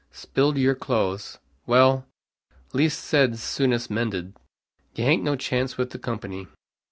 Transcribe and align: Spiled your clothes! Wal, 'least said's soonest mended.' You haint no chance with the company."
Spiled 0.09 0.57
your 0.57 0.73
clothes! 0.73 1.37
Wal, 1.67 2.07
'least 2.73 3.01
said's 3.01 3.43
soonest 3.43 3.91
mended.' 3.91 4.33
You 4.95 5.03
haint 5.03 5.21
no 5.21 5.35
chance 5.35 5.77
with 5.77 5.91
the 5.91 5.99
company." 5.99 6.47